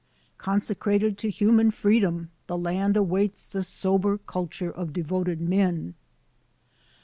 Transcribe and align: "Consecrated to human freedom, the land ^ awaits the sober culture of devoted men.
"Consecrated 0.39 1.15
to 1.19 1.29
human 1.29 1.69
freedom, 1.69 2.31
the 2.47 2.57
land 2.57 2.95
^ 2.95 2.97
awaits 2.97 3.45
the 3.45 3.61
sober 3.61 4.17
culture 4.17 4.71
of 4.71 4.93
devoted 4.93 5.39
men. 5.39 5.93